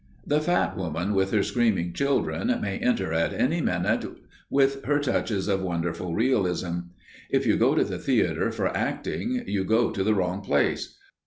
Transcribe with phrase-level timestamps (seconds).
[0.25, 4.03] The fat woman with her screaming children may enter at any minute,
[4.49, 6.79] with her touches of wonderful realism.
[7.29, 10.97] If you go to the theatre for acting you go to the wrong place!